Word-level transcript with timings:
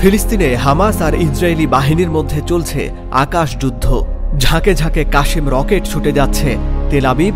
ফিলিস্তিনে 0.00 0.56
হামাস 0.56 1.02
আর 1.02 1.14
ইসরায়েলি 1.14 1.66
বাহিনীর 1.66 2.10
মধ্যে 2.10 2.40
চলছে 2.46 2.90
আকাশ 3.10 3.56
যুদ্ধ। 3.56 4.04
ঝাঁকে 4.38 4.74
ঝাঁকে 4.74 5.04
কাশেম 5.04 5.48
রকেট 5.48 5.84
ছুটে 5.84 6.12
যাচ্ছে 6.12 6.56
তেল 6.90 7.06
আবিব 7.06 7.34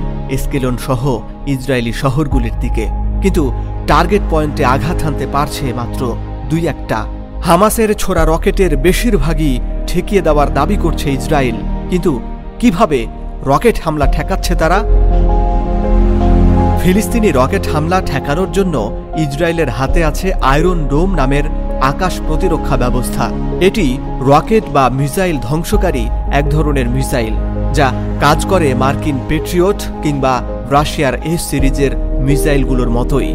সহ 0.78 1.20
ইসরায়েলি 1.46 1.92
শহরগুলির 1.92 2.56
দিকে। 2.60 2.86
কিন্তু 3.22 3.52
টার্গেট 3.86 4.22
পয়েন্টে 4.30 4.64
আঘাত 4.64 5.02
হানতে 5.02 5.26
পারছে 5.26 5.72
মাত্র 5.72 6.16
দুই 6.50 6.68
একটা। 6.68 7.04
হামাসের 7.42 7.94
ছোড়া 7.94 8.24
রকেটের 8.24 8.76
বেশিরভাগই 8.76 9.60
ঠেকিয়ে 9.86 10.22
দেওয়ার 10.22 10.54
দাবি 10.54 10.76
করছে 10.76 11.10
ইসরায়েল। 11.10 11.56
কিন্তু 11.90 12.20
কীভাবে 12.60 13.06
রকেট 13.44 13.80
হামলা 13.84 14.06
ঠেকাচ্ছে 14.06 14.54
তারা? 14.54 14.84
ফিলিস্তিনি 16.82 17.32
রকেট 17.32 17.68
হামলা 17.68 18.00
ঠেকানোর 18.00 18.52
জন্য 18.52 18.92
ইসরায়েলের 19.16 19.70
হাতে 19.70 20.04
আছে 20.04 20.32
আয়রন 20.32 20.88
ডোম 20.88 21.14
নামের 21.14 21.44
আকাশ 21.90 22.14
প্রতিরক্ষা 22.26 22.76
ব্যবস্থা। 22.82 23.24
এটি 23.68 23.86
রকেট 24.30 24.64
বা 24.76 24.84
মিসাইল 25.00 25.36
ধ্বংসকারী 25.48 26.04
এক 26.38 26.44
ধরনের 26.54 26.86
মিসাইল, 26.96 27.34
যা 27.78 27.86
কাজ 28.24 28.38
করে 28.50 28.68
মার্কিন 28.82 29.16
পেট্রিয়ট 29.28 29.80
কিংবা 30.02 30.34
রাশিয়ার 30.74 31.14
এস 31.32 31.40
সিরিজের 31.50 31.92
মিসাইলগুলোর 32.26 32.90
মতোই। 32.96 33.30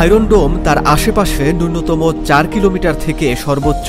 আয়রন 0.00 0.24
ডোম 0.32 0.50
তার 0.66 0.78
আশেপাশে 0.94 1.44
ন্যূনতম 1.58 2.02
চার 2.28 2.44
কিলোমিটার 2.54 2.96
থেকে 3.04 3.26
সর্বোচ্চ 3.44 3.88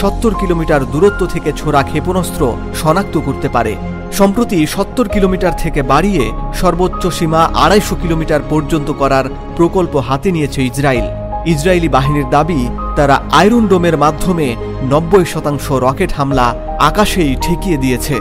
সত্তর 0.00 0.32
কিলোমিটার 0.40 0.82
দূরত্ব 0.92 1.22
থেকে 1.34 1.50
ছোড়া 1.60 1.80
ক্ষেপণাস্ত্র 1.90 2.42
শনাক্ত 2.80 3.14
করতে 3.26 3.48
পারে। 3.56 3.72
সম্প্রতি 4.18 4.58
সত্তর 4.74 5.06
কিলোমিটার 5.14 5.54
থেকে 5.62 5.80
বাড়িয়ে 5.92 6.24
সর্বোচ্চ 6.60 7.02
সীমা 7.18 7.42
আড়াইশো 7.64 7.94
কিলোমিটার 8.02 8.42
পর্যন্ত 8.52 8.88
করার 9.00 9.26
প্রকল্প 9.56 9.94
হাতে 10.08 10.28
নিয়েছে 10.36 10.60
ইসরায়েল। 10.70 11.06
ইসরায়েলি 11.52 11.88
বাহিনীর 11.96 12.28
দাবি, 12.36 12.60
তারা 12.98 13.16
আয়রন 13.40 13.64
ডোমের 13.70 13.96
মাধ্যমে 14.04 14.46
নব্বই 14.92 15.26
শতাংশ 15.32 15.66
রকেট 15.86 16.10
হামলা 16.18 16.46
আকাশেই 16.88 17.32
ঠেকিয়ে 17.44 17.80
দিয়েছে। 17.84 18.16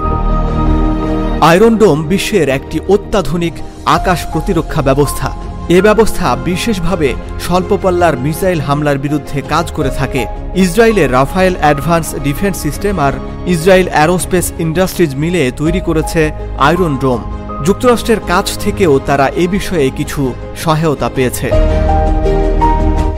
আয়রন 1.49 1.73
ডোম 1.81 1.97
বিশ্বের 2.11 2.47
একটি 2.57 2.77
অত্যাধুনিক 2.95 3.55
আকাশ 3.97 4.19
প্রতিরক্ষা 4.31 4.81
ব্যবস্থা। 4.89 5.29
এ 5.77 5.79
ব্যবস্থা 5.87 6.27
বিশেষভাবে 6.49 7.09
স্বল্পপল্লার 7.45 8.15
মিসাইল 8.25 8.59
হামলার 8.67 8.97
বিরুদ্ধে 9.05 9.39
কাজ 9.53 9.65
করে 9.77 9.91
থাকে। 9.99 10.21
ইসরায়েলের 10.63 11.13
রাফায়েল 11.17 11.55
অ্যাডভান্স 11.61 12.07
ডিফেন্স 12.25 12.55
সিস্টেম 12.65 12.95
আর 13.07 13.13
ইসরায়েল 13.53 13.87
অ্যারোস্পেস 13.91 14.45
ইন্ডাস্ট্রিজ 14.65 15.11
মিলে 15.23 15.41
তৈরি 15.59 15.81
করেছে 15.87 16.21
আয়রন 16.67 16.93
ডোম। 17.03 17.21
যুক্তরাষ্ট্রের 17.67 18.21
কাছ 18.31 18.47
থেকেও 18.63 18.93
তারা 19.07 19.25
এ 19.43 19.45
বিষয়ে 19.55 19.87
কিছু 19.99 20.21
সহায়তা 20.63 21.07
পেয়েছে। 21.15 21.47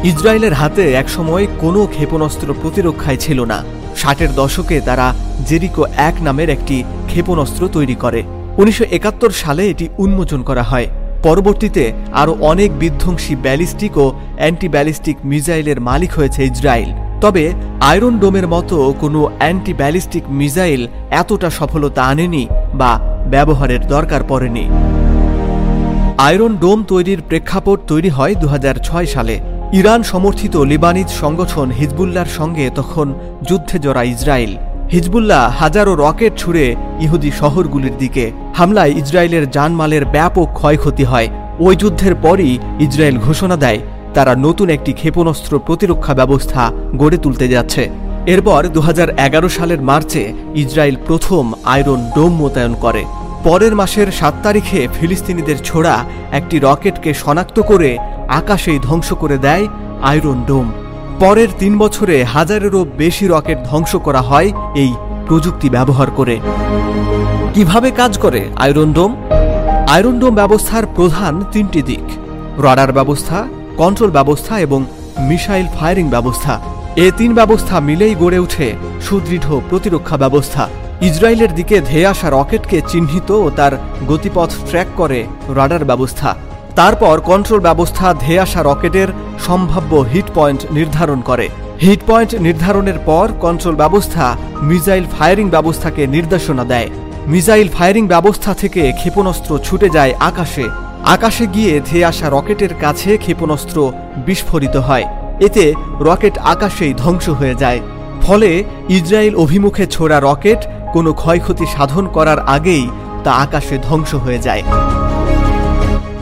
ইসরায়েলের 0.09 0.53
হাতে 0.61 0.83
একসময় 1.01 1.45
কোনো 1.63 1.79
ক্ষেপণাস্ত্র 1.93 2.47
প্রতিরক্ষায় 2.61 3.19
ছিল 3.25 3.39
না। 3.51 3.57
ষাটের 3.99 4.31
দশকে 4.41 4.77
তারা 4.87 5.07
জেরিকো 5.47 5.83
এক 6.09 6.15
নামের 6.27 6.49
একটি 6.55 6.77
ক্ষেপণাস্ত্র 7.09 7.61
তৈরি 7.75 7.95
করে। 8.03 8.21
উনিশশো 8.61 8.85
একাত্তর 8.97 9.31
সালে 9.41 9.63
এটি 9.71 9.85
উন্মোচন 10.03 10.41
করা 10.49 10.63
হয়। 10.71 10.87
পরবর্তীতে 11.25 11.83
আরও 12.21 12.33
অনেক 12.51 12.69
বিধ্বংসী 12.81 13.33
ব্যালিস্টিক 13.45 13.93
ও 14.03 14.05
অ্যান্টি 14.39 14.67
ব্যালিস্টিক 14.75 15.17
মিসাইলের 15.31 15.79
মালিক 15.89 16.11
হয়েছে 16.17 16.41
ইসরায়েল। 16.51 16.91
তবে 17.23 17.43
আয়রন 17.89 18.13
ডোমের 18.21 18.47
মতো 18.53 18.75
কোনো 19.01 19.19
অ্যান্টি 19.39 19.73
ব্যালিস্টিক 19.81 20.23
মিসাইল 20.39 20.81
এতটা 21.21 21.49
সফলতা 21.59 22.01
আনেনি 22.11 22.43
বা 22.79 22.91
ব্যবহারের 23.33 23.81
দরকার 23.93 24.21
পড়েনি। 24.29 24.65
আয়রন 26.27 26.53
ডোম 26.63 26.79
তৈরির 26.91 27.19
প্রেক্ষাপট 27.29 27.77
তৈরি 27.91 28.09
হয় 28.09 28.33
দু 28.41 28.47
হাজার 28.47 28.75
ছয় 28.87 29.09
সালে। 29.15 29.37
ইরান 29.73 30.03
সমর্থিত 30.03 30.55
লিবানিজ 30.57 31.09
সংগঠন 31.09 31.71
হিজবুল্লার 31.71 32.25
সঙ্গে 32.25 32.69
তখন 32.75 33.13
যুদ্ধে 33.47 33.79
জড়া 33.79 34.03
ইসরায়েল। 34.03 34.57
হিজবুল্লাহ 34.91 35.49
হাজারো 35.59 35.95
রকেট 35.95 36.33
ছুড়ে 36.37 36.75
ইহুদি 36.99 37.31
শহরগুলির 37.31 37.97
দিকে। 37.97 38.31
হামলায় 38.55 38.95
ইসরায়েলের 39.01 39.51
জানমালের 39.51 40.05
ব্যাপক 40.05 40.47
ক্ষয়ক্ষতি 40.53 41.03
হয়। 41.03 41.29
ওই 41.59 41.75
যুদ্ধের 41.75 42.15
পরই 42.15 42.57
ইসরায়েল 42.79 43.17
ঘোষণা 43.17 43.55
দেয়, 43.57 43.79
তারা 44.13 44.35
নতুন 44.35 44.69
একটি 44.69 44.93
ক্ষেপণাস্ত্র 44.93 45.59
প্রতিরক্ষা 45.59 46.13
ব্যবস্থা 46.13 46.71
গড়ে 46.97 47.17
তুলতে 47.17 47.47
যাচ্ছে। 47.47 47.89
এরপর 48.25 48.67
দু 48.67 48.81
হাজার 48.81 49.09
এগারো 49.09 49.49
সালের 49.49 49.81
মার্চে 49.81 50.33
ইসরায়েল 50.55 50.95
প্রথম 51.07 51.53
আয়রন 51.63 51.99
ডোম 52.15 52.33
মোতায়েন 52.33 52.73
করে। 52.73 53.03
পরের 53.43 53.75
মাসের 53.75 54.11
সাত 54.11 54.33
তারিখে 54.43 54.87
ফিলিস্তিনিদের 54.99 55.57
ছোড়া 55.63 56.05
একটি 56.31 56.59
রকেটকে 56.59 57.13
শনাক্ত 57.13 57.59
করে 57.61 57.97
আকাশেই 58.27 58.79
ধ্বংস 58.79 59.13
করে 59.13 59.37
দেয় 59.37 59.67
আয়রন 60.01 60.43
ডোম 60.47 60.71
পরের 61.19 61.47
তিন 61.59 61.77
বছরে 61.77 62.23
হাজারেরও 62.23 62.85
বেশি 62.97 63.27
রকেট 63.27 63.57
ধ্বংস 63.65 63.95
করা 63.95 64.21
হয় 64.21 64.51
এই 64.75 64.93
প্রযুক্তি 65.27 65.69
ব্যবহার 65.69 66.11
করে। 66.11 66.39
কীভাবে 67.53 67.91
কাজ 67.91 68.17
করে 68.17 68.49
আয়রন 68.55 68.93
ডোম 68.93 69.15
আয়রন 69.89 70.19
ডোম 70.19 70.35
ব্যবস্থার 70.35 70.85
প্রধান 70.95 71.43
তিনটি 71.51 71.81
দিক। 71.81 72.05
রাডার 72.61 72.91
ব্যবস্থা, 72.93 73.47
কন্ট্রোল 73.77 74.11
ব্যবস্থা 74.11 74.59
এবং 74.59 74.85
মিসাইল 75.19 75.67
ফায়ারিং 75.67 76.09
ব্যবস্থা। 76.09 76.59
এ 76.95 77.11
তিন 77.17 77.33
ব্যবস্থা 77.33 77.79
মিলেই 77.79 78.15
গড়ে 78.15 78.39
ওঠে 78.39 78.73
সুদৃঢ় 79.01 79.61
প্রতিরক্ষা 79.69 80.17
ব্যবস্থা। 80.17 80.69
ইসরায়েলের 81.01 81.55
দিকে 81.55 81.81
ধেয়ে 81.81 82.07
আসা 82.07 82.29
রকেটকে 82.29 82.81
চিহ্নিত 82.87 83.31
ও 83.31 83.49
তার 83.55 83.71
গতিপথ 84.07 84.49
ট্র্যাক 84.69 84.87
করে 84.95 85.27
রাডার 85.55 85.85
ব্যবস্থা। 85.85 86.35
তারপর 86.79 87.15
কন্ট্রোল 87.31 87.61
ব্যবস্থা 87.67 88.07
ধেয়ে 88.23 88.43
আসা 88.45 88.61
রকেটের 88.63 89.09
সম্ভাব্য 89.47 89.91
হিট 90.11 90.27
পয়েন্ট 90.37 90.61
নির্ধারণ 90.77 91.19
করে। 91.29 91.47
হিট 91.83 92.01
পয়েন্ট 92.09 92.31
নির্ধারণের 92.45 92.99
পর 93.05 93.25
কন্ট্রোল 93.45 93.75
ব্যবস্থা 93.75 94.25
মিসাইল 94.69 95.05
ফায়ারিং 95.13 95.45
ব্যবস্থাকে 95.55 96.03
নির্দেশনা 96.15 96.63
দেয়। 96.63 96.89
মিসাইল 97.33 97.67
ফায়ারিং 97.75 98.03
ব্যবস্থা 98.13 98.51
থেকে 98.53 98.81
ক্ষেপণাস্ত্র 98.99 99.51
ছুটে 99.65 99.87
যায় 99.89 100.13
আকাশে। 100.29 100.65
আকাশে 101.15 101.45
গিয়ে 101.55 101.73
ধেয়ে 101.87 102.07
আসা 102.11 102.27
রকেটের 102.29 102.73
কাছে 102.83 103.09
ক্ষেপণাস্ত্র 103.23 103.77
বিস্ফোরিত 104.27 104.75
হয়। 104.87 105.05
এতে 105.47 105.63
রকেট 106.09 106.35
আকাশেই 106.53 106.93
ধ্বংস 107.03 107.25
হয়ে 107.39 107.59
যায়। 107.63 107.79
ফলে 108.25 108.49
ইসরায়েল 108.97 109.33
অভিমুখে 109.43 109.85
ছোড়া 109.95 110.17
রকেট 110.27 110.61
কোনো 110.93 111.09
ক্ষয়ক্ষতি 111.21 111.65
সাধন 111.75 112.05
করার 112.15 112.39
আগেই 112.55 112.85
তা 113.23 113.31
আকাশে 113.45 113.75
ধ্বংস 113.87 114.11
হয়ে 114.25 114.43
যায়। 114.47 114.63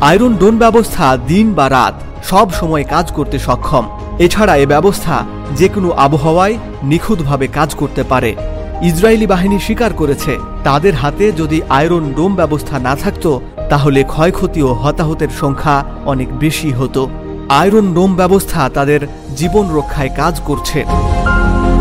আয়রন 0.02 0.36
ডোন 0.38 0.58
ব্যবস্থা 0.58 1.18
দিন 1.18 1.54
বা 1.54 1.70
রাত 1.70 1.94
সব 2.24 2.52
সময় 2.52 2.84
কাজ 2.84 3.12
করতে 3.12 3.40
সক্ষম। 3.40 3.86
এছাড়া 4.20 4.56
এ 4.58 4.66
ব্যবস্থা 4.66 5.26
যে 5.56 5.68
কোনো 5.68 5.92
আবহাওয়ায় 5.92 6.58
নিখুঁতভাবে 6.84 7.48
কাজ 7.48 7.76
করতে 7.76 8.04
পারে। 8.04 8.36
ইসরায়েলি 8.82 9.28
বাহিনী 9.28 9.60
স্বীকার 9.60 9.94
করেছে, 9.94 10.38
তাদের 10.64 10.94
হাতে 10.96 11.32
যদি 11.32 11.62
আয়রন 11.70 12.14
ডোম 12.14 12.36
ব্যবস্থা 12.36 12.80
না 12.80 12.96
থাকত, 12.96 13.40
তাহলে 13.70 14.04
ক্ষয়ক্ষতি 14.04 14.64
ও 14.64 14.74
হতাহতের 14.74 15.30
সংখ্যা 15.30 15.86
অনেক 16.06 16.40
বেশি 16.40 16.72
হতো। 16.72 17.10
আয়রন 17.50 17.94
ডোম 17.94 18.16
ব্যবস্থা 18.16 18.70
তাদের 18.70 19.08
জীবন 19.36 19.76
রক্ষায় 19.76 20.10
কাজ 20.10 20.40
করছে। 20.40 20.86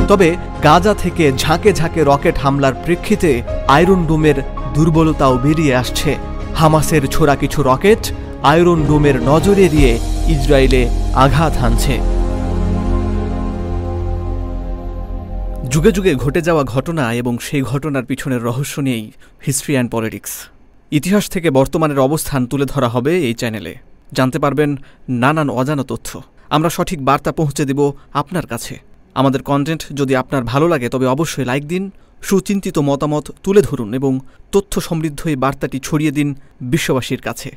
তবে 0.09 0.37
গাজা 0.63 0.95
থেকে 0.95 1.33
ঝাঁকে 1.39 1.73
ঝাঁকে 1.73 2.05
রকেট 2.05 2.39
হামলার 2.39 2.75
প্রেক্ষিতে 2.85 3.43
আয়রন 3.69 4.07
ডোমের 4.07 4.35
দুর্বলতাও 4.75 5.39
বেরিয়ে 5.39 5.75
আসছে। 5.75 6.34
হামাসের 6.57 7.07
ছোড়া 7.07 7.37
কিছু 7.37 7.63
রকেট 7.63 8.13
আয়রন 8.43 8.87
ডোমের 8.87 9.17
নজর 9.23 9.59
এড়িয়ে 9.59 9.93
ইসরায়েলে 10.29 10.89
আঘাত 11.15 11.53
হানছে। 11.53 11.95
যুগে 15.71 15.93
যুগে 15.93 16.15
ঘটে 16.15 16.41
যাওয়া 16.43 16.65
ঘটনা 16.65 17.13
এবং 17.13 17.39
সেই 17.39 17.63
ঘটনার 17.63 18.05
পিছনের 18.05 18.43
রহস্য 18.43 18.81
নিয়েই 18.81 19.13
হিস্ট্রি 19.47 19.75
অ্যান্ড 19.75 19.91
পলিটিক্স। 19.91 20.33
ইতিহাস 20.91 21.29
থেকে 21.29 21.51
বর্তমানের 21.51 21.99
অবস্থান 21.99 22.47
তুলে 22.47 22.65
ধরা 22.65 22.89
হবে 22.89 23.13
এই 23.19 23.35
চ্যানেলে। 23.35 23.75
জানতে 24.13 24.39
পারবেন 24.39 24.77
নানান 25.09 25.51
অজানা 25.51 25.83
তথ্য। 25.83 26.23
আমরা 26.51 26.71
সঠিক 26.71 27.05
বার্তা 27.05 27.33
পৌঁছে 27.33 27.65
দেব 27.65 27.93
আপনার 28.13 28.47
কাছে। 28.47 28.79
আমাদের 29.15 29.43
কন্টেন্ট 29.43 29.87
যদি 29.93 30.17
আপনার 30.17 30.43
ভালো 30.43 30.69
লাগে 30.69 30.89
তবে 30.89 31.07
অবশ্যই 31.07 31.45
লাইক 31.45 31.69
দিন 31.69 31.91
সুচিন্তিত 32.29 32.77
মতামত 32.79 33.27
তুলে 33.43 33.63
ধরুন 33.63 33.95
এবং 33.95 34.13
তথ্য 34.53 34.73
সমৃদ্ধ 34.81 35.21
এই 35.27 35.37
বার্তাটি 35.37 35.79
ছড়িয়ে 35.83 36.13
দিন 36.13 36.29
বিশ্ববাসীর 36.61 37.21
কাছে। 37.21 37.51